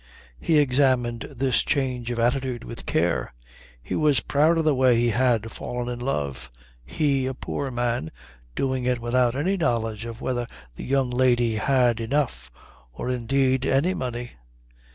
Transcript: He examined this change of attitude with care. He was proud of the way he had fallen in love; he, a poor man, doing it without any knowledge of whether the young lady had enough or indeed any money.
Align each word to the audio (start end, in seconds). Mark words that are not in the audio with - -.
He 0.39 0.57
examined 0.57 1.27
this 1.37 1.61
change 1.61 2.09
of 2.09 2.17
attitude 2.17 2.63
with 2.63 2.87
care. 2.87 3.35
He 3.83 3.93
was 3.93 4.19
proud 4.19 4.57
of 4.57 4.65
the 4.65 4.73
way 4.73 4.95
he 4.95 5.11
had 5.11 5.51
fallen 5.51 5.89
in 5.89 5.99
love; 5.99 6.51
he, 6.83 7.27
a 7.27 7.35
poor 7.35 7.69
man, 7.69 8.09
doing 8.55 8.85
it 8.85 8.99
without 8.99 9.35
any 9.35 9.57
knowledge 9.57 10.05
of 10.05 10.19
whether 10.19 10.47
the 10.75 10.85
young 10.85 11.11
lady 11.11 11.57
had 11.57 11.99
enough 11.99 12.49
or 12.91 13.11
indeed 13.11 13.63
any 13.63 13.93
money. 13.93 14.31